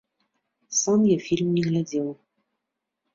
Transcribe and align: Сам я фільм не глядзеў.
Сам 0.77 1.03
я 1.09 1.17
фільм 1.25 1.49
не 1.57 1.61
глядзеў. 1.67 2.09